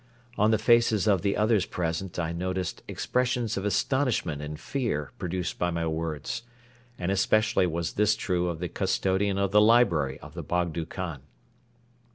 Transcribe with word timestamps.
On 0.35 0.49
the 0.49 0.57
faces 0.57 1.05
of 1.07 1.21
the 1.21 1.37
others 1.37 1.67
present 1.67 2.17
I 2.17 2.31
noticed 2.31 2.81
expressions 2.87 3.55
of 3.55 3.65
astonishment 3.65 4.41
and 4.41 4.59
fear 4.59 5.11
produced 5.19 5.59
by 5.59 5.69
my 5.69 5.85
words, 5.85 6.41
and 6.97 7.11
especially 7.11 7.67
was 7.67 7.93
this 7.93 8.15
true 8.15 8.49
of 8.49 8.57
the 8.57 8.67
custodian 8.67 9.37
of 9.37 9.51
the 9.51 9.61
library 9.61 10.19
of 10.21 10.33
the 10.33 10.41
Bogdo 10.43 10.85
Khan. 10.85 11.21